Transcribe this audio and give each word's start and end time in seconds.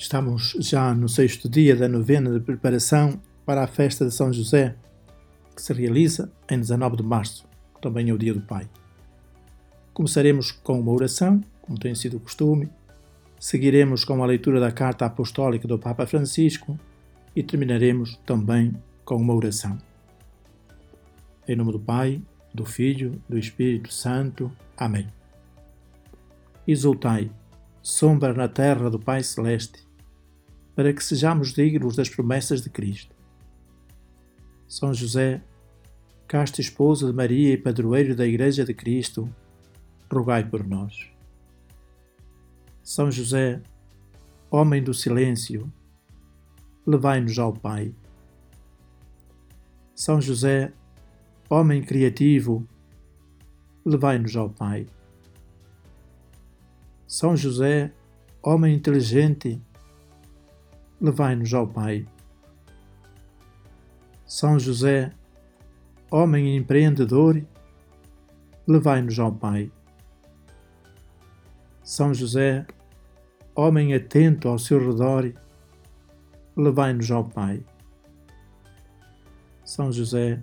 Estamos 0.00 0.56
já 0.58 0.94
no 0.94 1.10
sexto 1.10 1.46
dia 1.46 1.76
da 1.76 1.86
novena 1.86 2.32
de 2.32 2.40
preparação 2.40 3.20
para 3.44 3.62
a 3.62 3.66
festa 3.66 4.06
de 4.06 4.14
São 4.14 4.32
José, 4.32 4.74
que 5.54 5.60
se 5.60 5.74
realiza 5.74 6.32
em 6.50 6.58
19 6.58 6.96
de 6.96 7.02
março, 7.02 7.46
que 7.74 7.82
também 7.82 8.08
é 8.08 8.12
o 8.14 8.16
dia 8.16 8.32
do 8.32 8.40
Pai. 8.40 8.66
Começaremos 9.92 10.52
com 10.52 10.80
uma 10.80 10.90
oração, 10.90 11.42
como 11.60 11.78
tem 11.78 11.94
sido 11.94 12.16
o 12.16 12.20
costume, 12.20 12.70
seguiremos 13.40 14.04
com 14.04 14.22
a 14.22 14.26
leitura 14.26 14.60
da 14.60 14.70
carta 14.70 15.06
apostólica 15.06 15.66
do 15.66 15.78
Papa 15.78 16.06
Francisco 16.06 16.78
e 17.34 17.42
terminaremos 17.42 18.16
também 18.26 18.74
com 19.02 19.16
uma 19.16 19.34
oração. 19.34 19.78
Em 21.48 21.56
nome 21.56 21.72
do 21.72 21.80
Pai, 21.80 22.20
do 22.52 22.66
Filho, 22.66 23.20
do 23.26 23.38
Espírito 23.38 23.90
Santo. 23.90 24.52
Amém. 24.76 25.08
Exultai, 26.68 27.30
sombra 27.80 28.34
na 28.34 28.46
terra 28.46 28.90
do 28.90 28.98
Pai 28.98 29.22
Celeste 29.22 29.88
para 30.76 30.92
que 30.92 31.02
sejamos 31.02 31.54
dignos 31.54 31.96
das 31.96 32.10
promessas 32.10 32.60
de 32.60 32.68
Cristo. 32.68 33.14
São 34.68 34.92
José, 34.92 35.42
casto 36.28 36.60
esposo 36.60 37.06
de 37.06 37.12
Maria 37.16 37.54
e 37.54 37.56
padroeiro 37.56 38.14
da 38.14 38.26
Igreja 38.26 38.64
de 38.66 38.74
Cristo, 38.74 39.28
rogai 40.12 40.44
por 40.44 40.66
nós. 40.66 41.10
São 42.82 43.10
José, 43.10 43.62
homem 44.50 44.82
do 44.82 44.92
silêncio, 44.92 45.70
levai-nos 46.86 47.38
ao 47.38 47.52
Pai. 47.52 47.94
São 49.94 50.20
José, 50.20 50.72
homem 51.48 51.82
criativo, 51.82 52.66
levai-nos 53.84 54.34
ao 54.34 54.48
Pai. 54.48 54.86
São 57.06 57.36
José, 57.36 57.92
homem 58.42 58.74
inteligente, 58.74 59.60
levai-nos 61.00 61.52
ao 61.52 61.66
Pai. 61.66 62.06
São 64.24 64.58
José, 64.58 65.12
homem 66.10 66.56
empreendedor, 66.56 67.44
levai-nos 68.66 69.18
ao 69.18 69.32
Pai. 69.32 69.70
São 71.90 72.14
José, 72.14 72.64
homem 73.52 73.92
atento 73.94 74.48
ao 74.48 74.60
seu 74.60 74.78
redor, 74.78 75.34
levai-nos 76.56 77.10
ao 77.10 77.24
Pai. 77.24 77.64
São 79.64 79.90
José, 79.90 80.40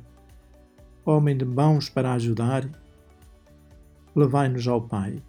homem 1.05 1.37
de 1.37 1.45
mãos 1.45 1.89
para 1.89 2.11
ajudar, 2.15 2.69
levai-nos 4.13 4.67
ao 4.67 4.81
Pai. 4.81 5.23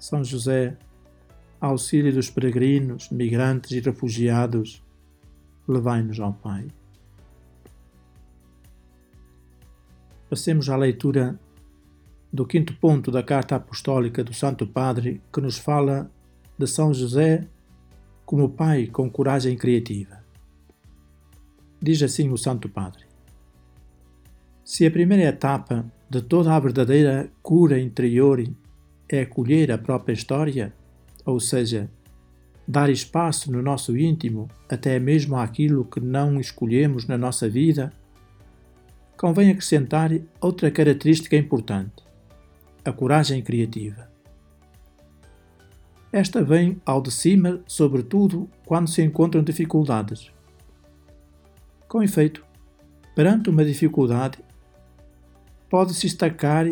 São 0.00 0.24
José, 0.24 0.76
auxílio 1.60 2.12
dos 2.12 2.28
peregrinos, 2.28 3.10
migrantes 3.10 3.70
e 3.70 3.78
refugiados, 3.78 4.84
levai-nos 5.68 6.18
ao 6.18 6.32
Pai. 6.32 6.66
Passemos 10.28 10.68
à 10.68 10.76
leitura 10.76 11.38
do 12.32 12.46
quinto 12.46 12.74
ponto 12.74 13.10
da 13.10 13.22
carta 13.22 13.56
apostólica 13.56 14.22
do 14.22 14.34
Santo 14.34 14.66
Padre, 14.66 15.20
que 15.32 15.40
nos 15.40 15.58
fala 15.58 16.10
de 16.58 16.66
São 16.66 16.92
José 16.92 17.46
como 18.24 18.50
pai 18.50 18.86
com 18.86 19.10
coragem 19.10 19.56
criativa. 19.56 20.18
Diz 21.80 22.02
assim 22.02 22.28
o 22.30 22.36
Santo 22.36 22.68
Padre: 22.68 23.04
Se 24.64 24.84
a 24.84 24.90
primeira 24.90 25.24
etapa 25.24 25.90
de 26.10 26.20
toda 26.20 26.54
a 26.54 26.60
verdadeira 26.60 27.30
cura 27.42 27.78
interior 27.78 28.42
é 29.08 29.20
acolher 29.22 29.70
a 29.72 29.78
própria 29.78 30.12
história, 30.12 30.74
ou 31.24 31.40
seja, 31.40 31.90
dar 32.66 32.90
espaço 32.90 33.50
no 33.50 33.62
nosso 33.62 33.96
íntimo 33.96 34.48
até 34.68 34.98
mesmo 34.98 35.36
àquilo 35.36 35.84
que 35.84 36.00
não 36.00 36.38
escolhemos 36.38 37.06
na 37.06 37.16
nossa 37.16 37.48
vida, 37.48 37.92
convém 39.16 39.50
acrescentar 39.50 40.10
outra 40.40 40.70
característica 40.70 41.36
importante: 41.36 42.07
a 42.88 42.92
coragem 42.92 43.42
criativa. 43.42 44.10
Esta 46.10 46.42
vem 46.42 46.80
ao 46.86 47.02
de 47.02 47.10
cima, 47.10 47.60
sobretudo 47.66 48.48
quando 48.64 48.88
se 48.88 49.02
encontram 49.02 49.42
dificuldades. 49.42 50.32
Com 51.86 52.02
efeito, 52.02 52.44
perante 53.14 53.50
uma 53.50 53.64
dificuldade, 53.64 54.38
pode-se 55.68 56.06
estacar 56.06 56.66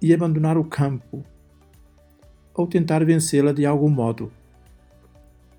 e 0.00 0.12
abandonar 0.12 0.58
o 0.58 0.64
campo 0.64 1.24
ou 2.52 2.66
tentar 2.66 3.02
vencê-la 3.04 3.52
de 3.52 3.64
algum 3.64 3.88
modo. 3.88 4.30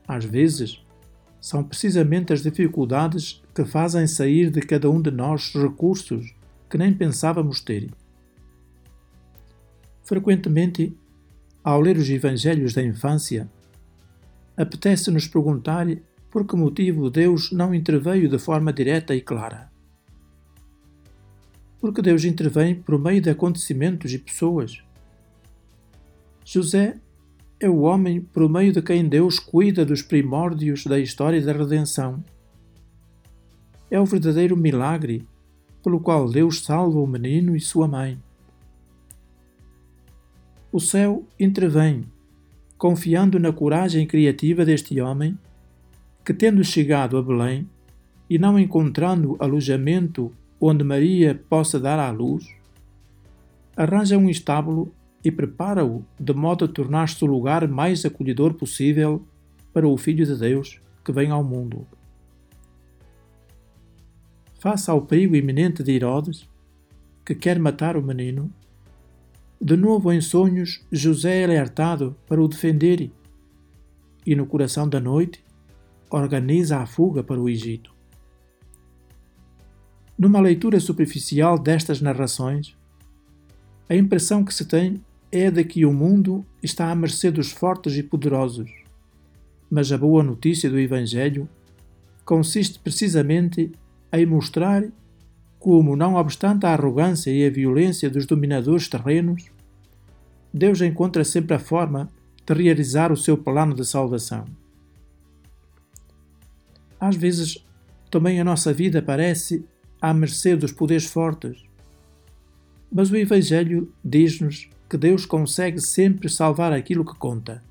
Às 0.07 0.23
vezes, 0.25 0.83
são 1.41 1.63
precisamente 1.63 2.31
as 2.31 2.43
dificuldades 2.43 3.43
que 3.53 3.65
fazem 3.65 4.05
sair 4.05 4.51
de 4.51 4.61
cada 4.61 4.89
um 4.89 5.01
de 5.01 5.09
nós 5.09 5.53
recursos 5.53 6.35
que 6.69 6.77
nem 6.77 6.93
pensávamos 6.93 7.61
ter. 7.61 7.89
Frequentemente, 10.05 10.95
ao 11.63 11.81
ler 11.81 11.97
os 11.97 12.09
Evangelhos 12.09 12.73
da 12.73 12.81
infância, 12.81 13.49
apetece-nos 14.55 15.27
perguntar 15.27 15.87
por 16.31 16.47
que 16.47 16.55
motivo 16.55 17.09
Deus 17.09 17.51
não 17.51 17.75
interveio 17.75 18.29
de 18.29 18.39
forma 18.39 18.71
direta 18.71 19.13
e 19.13 19.19
clara. 19.19 19.69
Porque 21.81 22.01
Deus 22.01 22.23
intervém 22.23 22.75
por 22.75 22.97
meio 22.97 23.21
de 23.21 23.29
acontecimentos 23.29 24.13
e 24.13 24.17
pessoas 24.17 24.85
José 26.47 26.95
é 27.59 27.67
o 27.67 27.79
homem 27.79 28.21
por 28.21 28.47
meio 28.47 28.71
de 28.71 28.79
quem 28.79 29.09
Deus 29.09 29.39
cuida 29.39 29.83
dos 29.83 30.03
primórdios 30.03 30.85
da 30.85 30.99
história 30.99 31.41
da 31.41 31.51
redenção. 31.51 32.23
É 33.89 33.99
o 33.99 34.05
verdadeiro 34.05 34.55
milagre 34.55 35.27
pelo 35.83 35.99
qual 35.99 36.29
Deus 36.29 36.63
salva 36.63 36.99
o 36.99 37.07
menino 37.07 37.55
e 37.55 37.59
sua 37.59 37.87
mãe. 37.87 38.21
O 40.75 40.79
céu 40.81 41.25
intervém, 41.39 42.03
confiando 42.77 43.39
na 43.39 43.53
coragem 43.53 44.05
criativa 44.05 44.65
deste 44.65 44.99
homem, 44.99 45.39
que, 46.25 46.33
tendo 46.33 46.61
chegado 46.65 47.15
a 47.15 47.23
Belém 47.23 47.65
e 48.29 48.37
não 48.37 48.59
encontrando 48.59 49.37
alojamento 49.39 50.33
onde 50.59 50.83
Maria 50.83 51.41
possa 51.47 51.79
dar 51.79 51.97
à 51.97 52.11
luz, 52.11 52.53
arranja 53.77 54.17
um 54.17 54.29
estábulo 54.29 54.93
e 55.23 55.31
prepara-o 55.31 56.03
de 56.19 56.33
modo 56.33 56.65
a 56.65 56.67
tornar-se 56.67 57.23
o 57.23 57.27
lugar 57.27 57.65
mais 57.69 58.03
acolhedor 58.03 58.53
possível 58.55 59.25
para 59.71 59.87
o 59.87 59.95
Filho 59.95 60.25
de 60.25 60.37
Deus 60.37 60.81
que 61.05 61.13
vem 61.13 61.31
ao 61.31 61.41
mundo. 61.41 61.87
Face 64.59 64.91
ao 64.91 65.03
perigo 65.03 65.37
iminente 65.37 65.81
de 65.81 65.93
Herodes, 65.93 66.49
que 67.23 67.33
quer 67.33 67.59
matar 67.59 67.95
o 67.95 68.03
menino, 68.03 68.51
de 69.61 69.77
novo 69.77 70.11
em 70.11 70.21
sonhos 70.21 70.85
José 70.91 71.41
é 71.41 71.45
alertado 71.45 72.15
para 72.27 72.41
o 72.41 72.47
defender 72.47 73.11
e, 74.25 74.35
no 74.35 74.45
coração 74.45 74.87
da 74.87 74.99
noite, 74.99 75.43
organiza 76.09 76.79
a 76.79 76.85
fuga 76.85 77.23
para 77.23 77.39
o 77.39 77.49
Egito. 77.49 77.93
Numa 80.17 80.39
leitura 80.39 80.79
superficial 80.79 81.57
destas 81.57 82.01
narrações, 82.01 82.75
a 83.89 83.95
impressão 83.95 84.43
que 84.43 84.53
se 84.53 84.65
tem 84.65 85.03
é 85.31 85.51
de 85.51 85.63
que 85.63 85.85
o 85.85 85.93
mundo 85.93 86.45
está 86.63 86.89
à 86.89 86.95
mercê 86.95 87.29
dos 87.29 87.51
fortes 87.51 87.95
e 87.97 88.03
poderosos. 88.03 88.71
Mas 89.69 89.91
a 89.91 89.97
boa 89.97 90.23
notícia 90.23 90.69
do 90.69 90.79
Evangelho 90.79 91.49
consiste 92.23 92.79
precisamente 92.79 93.71
em 94.11 94.25
mostrar 94.25 94.83
como, 95.65 95.95
não 95.95 96.13
obstante 96.13 96.67
a 96.67 96.73
arrogância 96.73 97.31
e 97.31 97.43
a 97.43 97.49
violência 97.49 98.07
dos 98.07 98.27
dominadores 98.27 98.87
terrenos, 98.87 99.45
Deus 100.53 100.79
encontra 100.79 101.23
sempre 101.23 101.55
a 101.55 101.59
forma 101.59 102.07
de 102.45 102.53
realizar 102.53 103.11
o 103.11 103.17
seu 103.17 103.35
plano 103.35 103.73
de 103.73 103.83
salvação. 103.83 104.45
Às 106.99 107.15
vezes, 107.15 107.65
também 108.11 108.39
a 108.39 108.43
nossa 108.43 108.71
vida 108.71 109.01
parece 109.01 109.65
à 109.99 110.13
mercê 110.13 110.55
dos 110.55 110.71
poderes 110.71 111.07
fortes, 111.07 111.65
mas 112.91 113.09
o 113.09 113.17
Evangelho 113.17 113.91
diz-nos 114.03 114.69
que 114.87 114.97
Deus 114.97 115.25
consegue 115.25 115.81
sempre 115.81 116.29
salvar 116.29 116.73
aquilo 116.73 117.03
que 117.03 117.17
conta, 117.17 117.63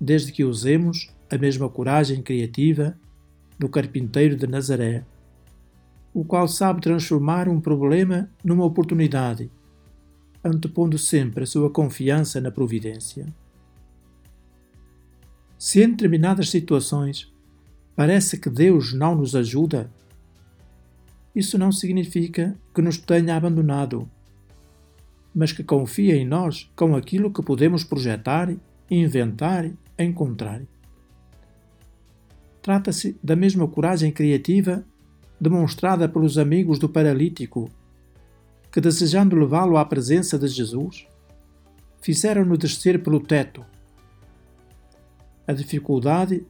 desde 0.00 0.32
que 0.32 0.42
usemos 0.42 1.14
a 1.30 1.38
mesma 1.38 1.68
coragem 1.68 2.20
criativa 2.20 2.98
do 3.56 3.68
carpinteiro 3.68 4.34
de 4.34 4.48
Nazaré, 4.48 5.04
o 6.14 6.24
qual 6.24 6.46
sabe 6.46 6.80
transformar 6.80 7.48
um 7.48 7.60
problema 7.60 8.30
numa 8.44 8.64
oportunidade, 8.64 9.50
antepondo 10.44 10.96
sempre 10.96 11.42
a 11.42 11.46
sua 11.46 11.68
confiança 11.68 12.40
na 12.40 12.52
providência. 12.52 13.26
Se 15.58 15.82
em 15.82 15.90
determinadas 15.90 16.50
situações 16.50 17.32
parece 17.96 18.38
que 18.38 18.48
Deus 18.48 18.92
não 18.92 19.16
nos 19.16 19.34
ajuda, 19.34 19.90
isso 21.34 21.58
não 21.58 21.72
significa 21.72 22.56
que 22.72 22.80
nos 22.80 22.96
tenha 22.96 23.36
abandonado, 23.36 24.08
mas 25.34 25.50
que 25.50 25.64
confia 25.64 26.14
em 26.14 26.24
nós 26.24 26.70
com 26.76 26.94
aquilo 26.94 27.32
que 27.32 27.42
podemos 27.42 27.82
projetar, 27.82 28.54
inventar, 28.88 29.68
encontrar. 29.98 30.62
Trata-se 32.62 33.18
da 33.20 33.34
mesma 33.34 33.66
coragem 33.66 34.12
criativa 34.12 34.84
demonstrada 35.44 36.08
pelos 36.08 36.38
amigos 36.38 36.78
do 36.78 36.88
paralítico, 36.88 37.70
que, 38.72 38.80
desejando 38.80 39.36
levá-lo 39.36 39.76
à 39.76 39.84
presença 39.84 40.38
de 40.38 40.48
Jesus, 40.48 41.06
fizeram-no 42.00 42.56
descer 42.56 43.02
pelo 43.02 43.20
teto. 43.20 43.64
A 45.46 45.52
dificuldade 45.52 46.46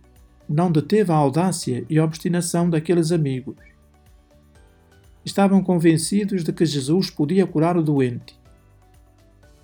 não 0.49 0.71
deteve 0.71 1.11
a 1.11 1.17
audácia 1.17 1.85
e 1.91 1.99
obstinação 1.99 2.71
daqueles 2.71 3.11
amigos. 3.11 3.57
Estavam 5.25 5.63
convencidos 5.63 6.45
de 6.45 6.53
que 6.53 6.65
Jesus 6.65 7.11
podia 7.11 7.47
curar 7.47 7.77
o 7.77 7.83
doente. 7.83 8.39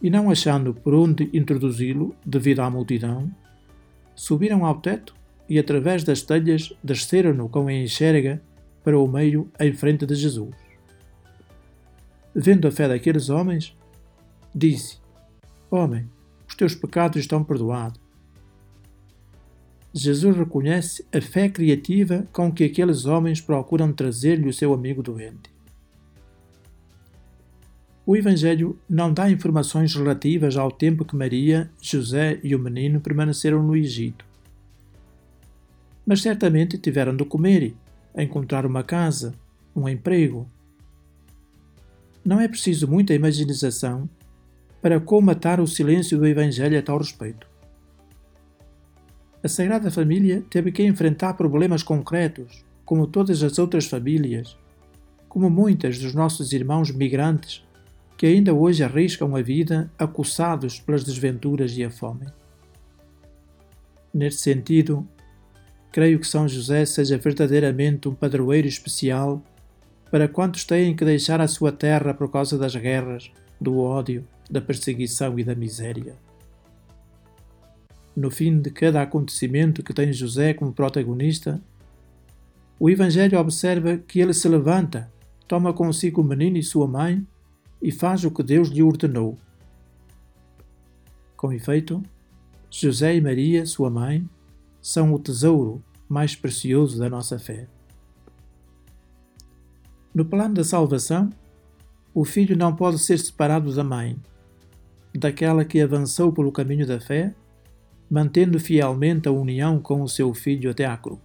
E 0.03 0.11
não 0.11 0.29
achando 0.29 0.75
por 0.75 0.93
onde 0.93 1.31
introduzi-lo, 1.32 2.17
devido 2.27 2.61
à 2.61 2.71
multidão, 2.71 3.31
subiram 4.17 4.65
ao 4.65 4.81
teto 4.81 5.15
e, 5.49 5.59
através 5.59 6.03
das 6.03 6.23
telhas, 6.23 6.73
desceram-no 6.82 7.49
com 7.49 7.69
a 7.69 7.73
enxerga 7.73 8.43
para 8.82 8.99
o 8.99 9.06
meio 9.06 9.50
em 9.59 9.73
frente 9.73 10.06
de 10.06 10.15
Jesus. 10.15 10.55
Vendo 12.35 12.69
a 12.69 12.71
fé 12.71 12.88
daqueles 12.88 13.29
homens, 13.29 13.77
disse: 14.55 14.99
Homem, 15.71 16.09
os 16.49 16.55
teus 16.55 16.75
pecados 16.75 17.21
estão 17.21 17.43
perdoados. 17.43 18.00
Jesus 19.93 20.37
reconhece 20.37 21.05
a 21.12 21.21
fé 21.21 21.49
criativa 21.49 22.27
com 22.32 22.53
que 22.53 22.62
aqueles 22.62 23.06
homens 23.06 23.41
procuram 23.41 23.93
trazer-lhe 23.93 24.49
o 24.49 24.53
seu 24.53 24.73
amigo 24.73 25.03
doente. 25.03 25.50
O 28.06 28.17
Evangelho 28.17 28.79
não 28.88 29.12
dá 29.12 29.31
informações 29.31 29.94
relativas 29.94 30.56
ao 30.56 30.71
tempo 30.71 31.05
que 31.05 31.15
Maria, 31.15 31.71
José 31.81 32.41
e 32.43 32.55
o 32.55 32.59
menino 32.59 33.00
permaneceram 33.00 33.62
no 33.62 33.77
Egito. 33.77 34.25
Mas 36.06 36.23
certamente 36.23 36.79
tiveram 36.79 37.15
de 37.15 37.25
comer, 37.25 37.75
encontrar 38.16 38.66
uma 38.66 38.82
casa, 38.82 39.34
um 39.74 39.88
emprego. 39.88 40.48
Não 42.24 42.40
é 42.40 42.48
preciso 42.48 42.88
muita 42.88 43.14
imaginação 43.14 44.08
para 44.80 45.00
comatar 45.00 45.60
o 45.60 45.66
silêncio 45.66 46.18
do 46.18 46.26
Evangelho 46.26 46.78
a 46.78 46.82
tal 46.82 46.98
respeito 46.98 47.50
a 49.42 49.48
Sagrada 49.48 49.90
Família 49.90 50.44
teve 50.50 50.70
que 50.70 50.82
enfrentar 50.82 51.32
problemas 51.32 51.82
concretos, 51.82 52.62
como 52.84 53.06
todas 53.06 53.42
as 53.42 53.58
outras 53.58 53.86
famílias, 53.86 54.54
como 55.30 55.48
muitas 55.48 55.98
dos 55.98 56.12
nossos 56.14 56.52
irmãos 56.52 56.90
migrantes 56.90 57.64
que 58.18 58.26
ainda 58.26 58.52
hoje 58.52 58.84
arriscam 58.84 59.34
a 59.34 59.40
vida 59.40 59.90
acossados 59.98 60.78
pelas 60.78 61.04
desventuras 61.04 61.74
e 61.78 61.82
a 61.82 61.90
fome. 61.90 62.26
Neste 64.12 64.42
sentido, 64.42 65.08
creio 65.92 66.19
que 66.19 66.26
São 66.26 66.48
José 66.48 66.84
seja 66.84 67.19
verdadeiramente 67.19 68.08
um 68.08 68.14
padroeiro 68.14 68.69
especial 68.69 69.42
para 70.10 70.28
quantos 70.28 70.64
têm 70.64 70.94
que 70.94 71.04
deixar 71.04 71.40
a 71.40 71.48
sua 71.48 71.72
terra 71.72 72.12
por 72.12 72.31
causa 72.31 72.58
das 72.58 72.75
guerras, 72.75 73.31
do 73.60 73.78
ódio, 73.78 74.25
da 74.50 74.60
perseguição 74.60 75.38
e 75.38 75.44
da 75.44 75.54
miséria 75.54 76.16
no 78.20 78.31
fim 78.31 78.60
de 78.60 78.70
cada 78.70 79.02
acontecimento 79.02 79.82
que 79.82 79.94
tem 79.94 80.12
José 80.12 80.52
como 80.52 80.72
protagonista, 80.72 81.60
o 82.78 82.88
Evangelho 82.90 83.38
observa 83.38 83.96
que 83.96 84.20
ele 84.20 84.34
se 84.34 84.48
levanta, 84.48 85.10
toma 85.46 85.72
consigo 85.72 86.20
o 86.20 86.25
menino 86.25 86.56
e 86.56 86.62
sua 86.62 86.86
mãe 86.86 87.26
e 87.81 87.90
faz 87.90 88.25
o 88.25 88.31
que 88.31 88.43
Deus 88.43 88.69
lhe 88.69 88.82
ordenou. 88.82 89.38
Com 91.36 91.52
efeito, 91.52 92.02
José 92.70 93.16
e 93.16 93.20
Maria, 93.20 93.64
sua 93.64 93.90
mãe, 93.90 94.28
são 94.81 95.12
o 95.12 95.19
tesouro 95.19 95.82
mais 96.09 96.35
precioso 96.35 96.99
da 96.99 97.09
nossa 97.09 97.38
fé. 97.38 97.67
No 100.15 100.25
plano 100.25 100.55
da 100.55 100.65
salvação, 100.65 101.31
o 102.12 102.25
filho 102.25 102.56
não 102.56 102.75
pode 102.75 102.99
ser 102.99 103.19
separado 103.19 103.75
da 103.75 103.85
mãe, 103.85 104.17
daquela 105.15 105.65
que 105.65 105.81
avançou 105.81 106.32
pelo 106.32 106.50
caminho 106.50 106.87
da 106.87 107.00
fé 107.00 107.35
mantendo 108.11 108.59
fielmente 108.59 109.29
a 109.29 109.32
união 109.32 109.79
com 109.79 110.03
o 110.03 110.09
seu 110.09 110.35
Filho 110.35 110.71
até 110.71 110.85
à 110.85 110.97
cruz. 110.97 111.21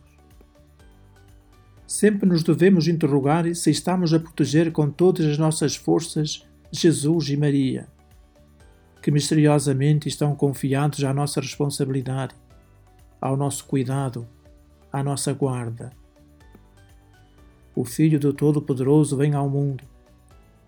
Sempre 1.88 2.30
nos 2.30 2.44
devemos 2.44 2.88
interrogar 2.88 3.54
se 3.56 3.72
estamos 3.72 4.14
a 4.14 4.20
proteger 4.20 4.72
com 4.72 4.90
todas 4.90 5.26
as 5.26 5.38
nossas 5.38 5.76
forças 5.76 6.46
Jesus 6.72 7.30
e 7.30 7.38
Maria, 7.38 7.88
que 9.02 9.10
misteriosamente 9.10 10.08
estão 10.08 10.36
confiados 10.36 11.04
à 11.04 11.14
nossa 11.14 11.42
responsabilidade, 11.42 12.36
ao 13.20 13.36
nosso 13.36 13.66
cuidado, 13.66 14.28
à 14.92 15.04
nossa 15.04 15.34
guarda. 15.34 15.92
O 17.76 17.84
Filho 17.84 18.20
do 18.20 18.34
Todo-Poderoso 18.34 19.18
vem 19.18 19.34
ao 19.34 19.50
mundo, 19.50 19.84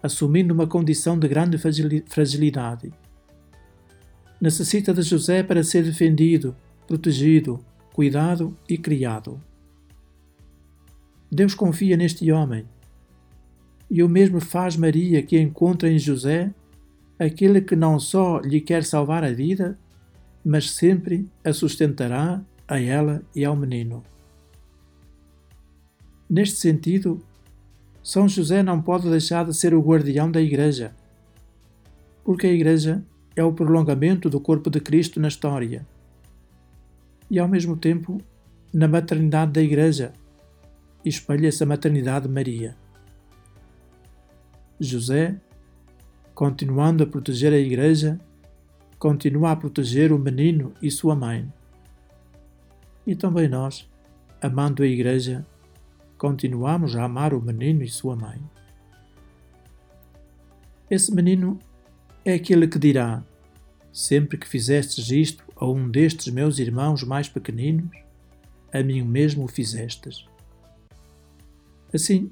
assumindo 0.01 0.53
uma 0.53 0.67
condição 0.67 1.17
de 1.17 1.27
grande 1.27 1.57
fragilidade 1.57 2.91
necessita 4.39 4.93
de 4.93 5.01
José 5.01 5.43
para 5.43 5.63
ser 5.63 5.83
defendido, 5.83 6.55
protegido, 6.87 7.59
cuidado 7.93 8.55
e 8.69 8.77
criado. 8.77 9.41
Deus 11.31 11.53
confia 11.53 11.97
neste 11.97 12.31
homem. 12.31 12.65
E 13.89 14.03
o 14.03 14.09
mesmo 14.09 14.39
faz 14.39 14.75
Maria, 14.75 15.23
que 15.23 15.39
encontra 15.39 15.91
em 15.91 15.97
José 15.97 16.53
aquele 17.17 17.61
que 17.61 17.75
não 17.75 17.99
só 17.99 18.39
lhe 18.39 18.61
quer 18.61 18.83
salvar 18.83 19.23
a 19.23 19.31
vida, 19.31 19.77
mas 20.43 20.71
sempre 20.71 21.27
a 21.43 21.53
sustentará 21.53 22.41
a 22.67 22.79
ela 22.79 23.21
e 23.35 23.45
ao 23.45 23.55
menino. 23.55 24.03
Neste 26.29 26.57
sentido, 26.57 27.21
São 28.03 28.27
José 28.27 28.61
não 28.61 28.81
pode 28.81 29.09
deixar 29.09 29.45
de 29.45 29.53
ser 29.55 29.73
o 29.73 29.81
guardião 29.81 30.29
da 30.29 30.41
Igreja, 30.41 30.95
porque 32.23 32.47
a 32.47 32.51
Igreja 32.51 33.03
é 33.35 33.43
o 33.43 33.53
prolongamento 33.53 34.29
do 34.29 34.41
corpo 34.41 34.69
de 34.69 34.79
Cristo 34.79 35.19
na 35.19 35.27
história 35.27 35.85
e, 37.29 37.39
ao 37.39 37.47
mesmo 37.47 37.77
tempo, 37.77 38.21
na 38.73 38.87
maternidade 38.87 39.51
da 39.53 39.61
Igreja, 39.61 40.13
espelha-se 41.03 41.63
a 41.63 41.65
maternidade 41.65 42.27
de 42.27 42.33
Maria. 42.33 42.75
José, 44.79 45.39
continuando 46.33 47.03
a 47.03 47.07
proteger 47.07 47.53
a 47.53 47.57
Igreja, 47.57 48.19
continua 48.97 49.51
a 49.51 49.55
proteger 49.55 50.11
o 50.11 50.19
menino 50.19 50.73
e 50.81 50.89
sua 50.89 51.15
mãe. 51.15 51.51
E 53.05 53.15
também 53.15 53.47
nós, 53.47 53.89
amando 54.41 54.83
a 54.83 54.87
Igreja, 54.87 55.45
continuamos 56.17 56.95
a 56.95 57.03
amar 57.03 57.33
o 57.33 57.41
menino 57.41 57.83
e 57.83 57.87
sua 57.87 58.15
mãe. 58.15 58.41
Esse 60.89 61.13
menino 61.13 61.59
é 62.25 62.33
aquele 62.33 62.67
que 62.67 62.79
dirá: 62.79 63.23
Sempre 63.91 64.37
que 64.37 64.47
fizestes 64.47 65.09
isto 65.11 65.43
a 65.55 65.65
um 65.67 65.89
destes 65.89 66.27
meus 66.33 66.59
irmãos 66.59 67.03
mais 67.03 67.29
pequeninos, 67.29 67.89
a 68.73 68.81
mim 68.83 69.01
mesmo 69.01 69.45
o 69.45 69.47
fizestes. 69.47 70.25
Assim, 71.93 72.31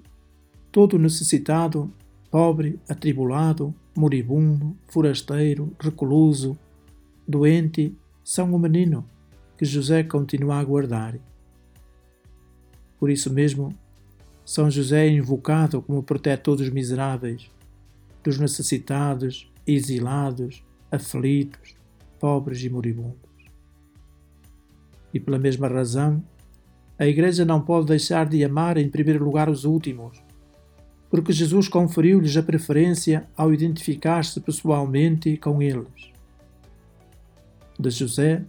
todo 0.72 1.00
necessitado, 1.00 1.92
pobre, 2.30 2.80
atribulado, 2.90 3.74
moribundo, 3.96 4.76
forasteiro, 4.88 5.76
recluso, 5.80 6.58
doente, 7.28 7.96
são 8.24 8.54
o 8.54 8.60
menino 8.60 9.06
que 9.58 9.66
José 9.66 10.04
continua 10.04 10.58
a 10.60 10.64
guardar. 10.64 11.18
Por 13.00 13.10
isso 13.10 13.32
mesmo, 13.32 13.74
São 14.44 14.70
José 14.70 15.08
é 15.08 15.12
invocado 15.12 15.82
como 15.82 16.04
protetor 16.04 16.58
dos 16.58 16.70
miseráveis, 16.70 17.50
dos 18.24 18.38
necessitados, 18.38 19.52
exilados, 19.66 20.64
aflitos, 20.92 21.76
pobres 22.20 22.62
e 22.64 22.70
moribundos. 22.70 23.16
E 25.14 25.20
pela 25.20 25.40
mesma 25.40 25.68
razão, 25.68 26.24
a 26.98 27.06
Igreja 27.06 27.46
não 27.46 27.62
pode 27.62 27.88
deixar 27.88 28.28
de 28.28 28.44
amar 28.44 28.78
em 28.78 28.90
primeiro 28.90 29.24
lugar 29.24 29.50
os 29.50 29.66
últimos, 29.66 30.22
porque 31.16 31.32
Jesus 31.32 31.68
conferiu-lhes 31.68 32.36
a 32.36 32.44
preferência 32.44 33.26
ao 33.38 33.54
identificar-se 33.54 34.42
pessoalmente 34.42 35.38
com 35.38 35.62
eles. 35.62 36.12
De 37.80 37.90
José, 37.90 38.44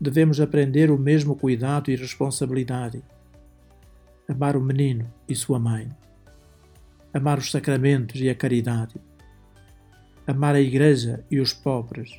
devemos 0.00 0.40
aprender 0.40 0.90
o 0.90 0.98
mesmo 0.98 1.36
cuidado 1.36 1.90
e 1.90 1.96
responsabilidade. 1.96 3.02
Amar 4.26 4.56
o 4.56 4.60
menino 4.60 5.12
e 5.28 5.34
sua 5.34 5.58
mãe. 5.58 5.88
Amar 7.12 7.38
os 7.38 7.50
sacramentos 7.50 8.20
e 8.20 8.30
a 8.30 8.34
caridade 8.34 8.94
amar 10.30 10.54
a 10.54 10.60
Igreja 10.60 11.24
e 11.30 11.40
os 11.40 11.52
pobres. 11.52 12.10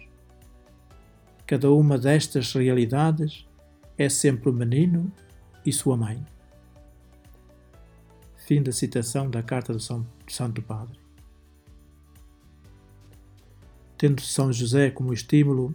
Cada 1.47 1.71
uma 1.71 1.97
destas 1.97 2.53
realidades 2.53 3.47
é 3.97 4.09
sempre 4.09 4.49
o 4.49 4.53
menino 4.53 5.11
e 5.65 5.71
sua 5.71 5.95
mãe. 5.95 6.21
Fim 8.51 8.61
da 8.61 8.73
citação 8.73 9.29
da 9.29 9.41
Carta 9.41 9.71
do 9.71 9.79
São, 9.79 10.05
Santo 10.27 10.61
Padre. 10.61 10.99
Tendo 13.97 14.19
São 14.19 14.51
José 14.51 14.91
como 14.91 15.13
estímulo, 15.13 15.73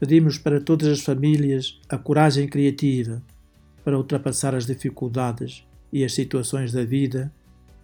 pedimos 0.00 0.38
para 0.38 0.62
todas 0.62 0.88
as 0.88 1.02
famílias 1.02 1.78
a 1.86 1.98
coragem 1.98 2.48
criativa 2.48 3.22
para 3.84 3.98
ultrapassar 3.98 4.54
as 4.54 4.64
dificuldades 4.64 5.66
e 5.92 6.02
as 6.02 6.14
situações 6.14 6.72
da 6.72 6.86
vida 6.86 7.30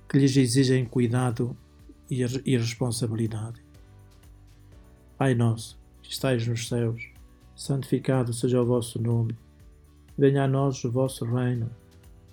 que 0.09 0.19
lhes 0.19 0.35
exigem 0.35 0.87
cuidado 0.87 1.55
e 2.09 2.57
responsabilidade. 2.57 3.63
Pai 5.19 5.35
nosso, 5.35 5.79
que 6.03 6.11
estais 6.11 6.47
nos 6.47 6.69
céus, 6.69 7.03
santificado 7.55 8.33
seja 8.33 8.63
o 8.63 8.67
vosso 8.67 8.99
nome. 8.99 9.37
Venha 10.17 10.45
a 10.45 10.49
nós 10.49 10.83
o 10.85 10.91
vosso 10.91 11.27
reino. 11.27 11.71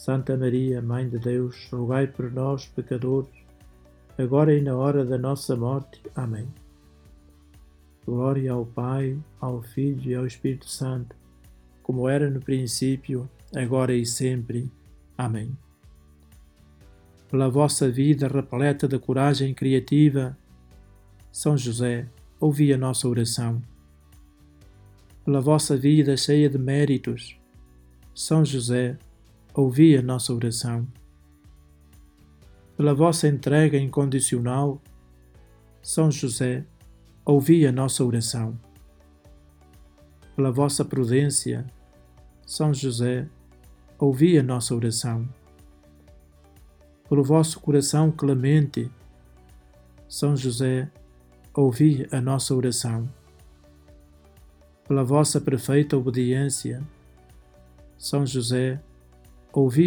Santa 0.00 0.34
Maria, 0.34 0.80
Mãe 0.80 1.06
de 1.06 1.18
Deus, 1.18 1.68
rogai 1.70 2.06
por 2.06 2.32
nós, 2.32 2.64
pecadores, 2.64 3.28
agora 4.16 4.56
e 4.56 4.62
na 4.62 4.74
hora 4.74 5.04
da 5.04 5.18
nossa 5.18 5.54
morte. 5.54 6.00
Amém. 6.14 6.48
Glória 8.06 8.50
ao 8.50 8.64
Pai, 8.64 9.18
ao 9.38 9.60
Filho 9.60 10.10
e 10.10 10.14
ao 10.14 10.26
Espírito 10.26 10.66
Santo, 10.70 11.14
como 11.82 12.08
era 12.08 12.30
no 12.30 12.40
princípio, 12.40 13.28
agora 13.54 13.94
e 13.94 14.06
sempre. 14.06 14.72
Amém. 15.18 15.54
Pela 17.30 17.50
vossa 17.50 17.90
vida 17.90 18.26
repleta 18.26 18.88
de 18.88 18.98
coragem 18.98 19.52
criativa, 19.52 20.34
São 21.30 21.58
José, 21.58 22.08
ouvi 22.40 22.72
a 22.72 22.78
nossa 22.78 23.06
oração. 23.06 23.62
Pela 25.26 25.42
vossa 25.42 25.76
vida 25.76 26.16
cheia 26.16 26.48
de 26.48 26.56
méritos, 26.56 27.38
São 28.14 28.42
José, 28.46 28.96
ouvi 29.54 29.96
a 29.96 30.02
nossa 30.02 30.32
oração. 30.32 30.86
Pela 32.76 32.94
vossa 32.94 33.28
entrega 33.28 33.76
incondicional, 33.78 34.80
São 35.82 36.10
José, 36.10 36.64
ouvi 37.24 37.66
a 37.66 37.72
nossa 37.72 38.04
oração. 38.04 38.58
Pela 40.34 40.50
vossa 40.50 40.84
prudência, 40.84 41.66
São 42.46 42.72
José, 42.72 43.28
ouvi 43.98 44.38
a 44.38 44.42
nossa 44.42 44.74
oração. 44.74 45.28
Pelo 47.08 47.24
vosso 47.24 47.60
coração 47.60 48.10
clemente, 48.10 48.90
São 50.08 50.36
José, 50.36 50.90
ouvi 51.52 52.06
a 52.10 52.20
nossa 52.20 52.54
oração. 52.54 53.08
Pela 54.86 55.04
vossa 55.04 55.40
perfeita 55.40 55.96
obediência, 55.96 56.82
São 57.98 58.24
José, 58.24 58.80
ouvi 58.80 58.89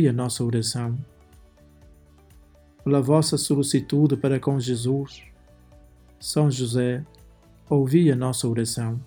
a 0.09 0.13
nossa 0.13 0.43
oração. 0.43 0.97
Pela 2.83 3.01
vossa 3.01 3.37
solicitude 3.37 4.17
para 4.17 4.39
com 4.39 4.59
Jesus, 4.59 5.23
São 6.19 6.51
José, 6.51 7.05
ouvi 7.69 8.11
a 8.11 8.15
nossa 8.15 8.47
oração. 8.47 8.99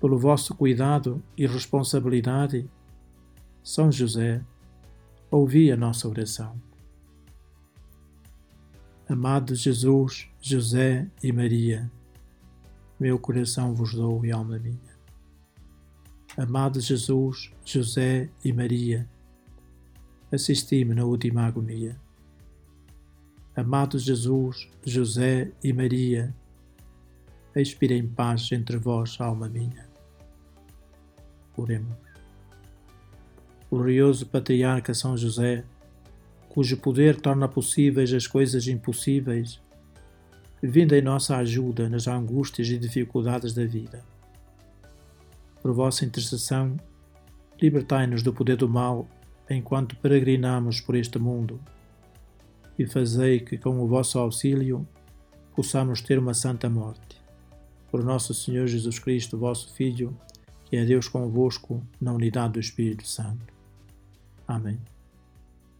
Pelo 0.00 0.18
vosso 0.18 0.54
cuidado 0.54 1.22
e 1.36 1.46
responsabilidade, 1.46 2.68
São 3.62 3.92
José, 3.92 4.42
ouvi 5.30 5.70
a 5.70 5.76
nossa 5.76 6.08
oração. 6.08 6.60
Amado 9.08 9.54
Jesus, 9.54 10.28
José 10.40 11.08
e 11.22 11.30
Maria, 11.32 11.90
meu 12.98 13.18
coração 13.18 13.74
vos 13.74 13.94
dou 13.94 14.24
e 14.24 14.32
alma 14.32 14.58
minha. 14.58 14.95
Amado 16.38 16.78
Jesus, 16.82 17.50
José 17.64 18.28
e 18.44 18.52
Maria, 18.52 19.08
assisti-me 20.30 20.94
na 20.94 21.02
última 21.02 21.46
agonia. 21.46 21.98
Amado 23.56 23.98
Jesus, 23.98 24.68
José 24.84 25.50
e 25.64 25.72
Maria, 25.72 26.34
expira 27.54 27.94
em 27.94 28.06
paz 28.06 28.52
entre 28.52 28.76
vós, 28.76 29.16
alma 29.18 29.48
minha. 29.48 29.88
Oremos. 31.56 31.96
Glorioso 33.70 34.26
Patriarca 34.26 34.92
São 34.92 35.16
José, 35.16 35.64
cujo 36.50 36.76
poder 36.76 37.18
torna 37.18 37.48
possíveis 37.48 38.12
as 38.12 38.26
coisas 38.26 38.68
impossíveis, 38.68 39.58
vindo 40.62 40.94
em 40.94 41.00
nossa 41.00 41.38
ajuda 41.38 41.88
nas 41.88 42.06
angústias 42.06 42.68
e 42.68 42.76
dificuldades 42.76 43.54
da 43.54 43.64
vida. 43.64 44.04
Por 45.66 45.74
vossa 45.74 46.04
intercessão, 46.04 46.76
libertai-nos 47.60 48.22
do 48.22 48.32
poder 48.32 48.56
do 48.56 48.68
mal 48.68 49.08
enquanto 49.50 49.96
peregrinamos 49.96 50.80
por 50.80 50.94
este 50.94 51.18
mundo 51.18 51.60
e 52.78 52.86
fazei 52.86 53.40
que, 53.40 53.58
com 53.58 53.80
o 53.80 53.88
vosso 53.88 54.16
auxílio, 54.16 54.86
possamos 55.56 56.00
ter 56.00 56.20
uma 56.20 56.34
santa 56.34 56.70
morte. 56.70 57.20
Por 57.90 58.04
nosso 58.04 58.32
Senhor 58.32 58.68
Jesus 58.68 59.00
Cristo, 59.00 59.36
vosso 59.36 59.74
Filho, 59.74 60.16
que 60.66 60.76
é 60.76 60.84
Deus 60.84 61.08
convosco, 61.08 61.84
na 62.00 62.12
unidade 62.12 62.52
do 62.52 62.60
Espírito 62.60 63.04
Santo. 63.04 63.52
Amém. 64.46 64.78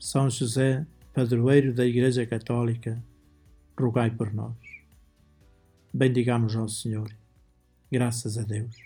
São 0.00 0.28
José, 0.28 0.84
padroeiro 1.14 1.72
da 1.72 1.86
Igreja 1.86 2.26
Católica, 2.26 3.00
rogai 3.78 4.10
por 4.10 4.34
nós. 4.34 4.56
Bendigamos 5.94 6.56
ao 6.56 6.68
Senhor. 6.68 7.08
Graças 7.88 8.36
a 8.36 8.42
Deus. 8.42 8.85